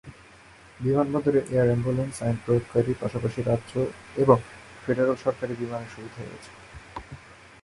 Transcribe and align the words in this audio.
বিমানবন্দরে 0.79 1.41
air 1.53 1.69
ambulance, 1.69 2.15
আইন 2.25 2.37
প্রয়োগকারী, 2.45 2.91
পাশাপাশি 3.01 3.39
রাজ্য 3.41 3.73
এবং 4.23 4.37
ফেডারেল 4.83 5.17
সরকারী 5.25 5.53
বিমানের 5.61 5.91
সুবিধা 5.93 6.21
রয়েছে। 6.21 6.51